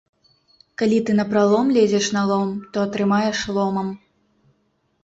[0.81, 3.95] Калі ты напралом лезеш на лом, то атрымаеш ломам.